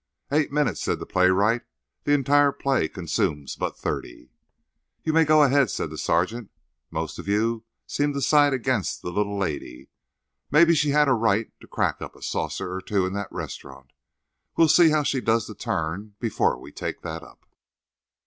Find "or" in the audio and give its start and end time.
12.73-12.81